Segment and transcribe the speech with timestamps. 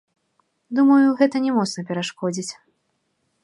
[0.79, 2.51] Думаю, гэта не моцна перашкодзіць.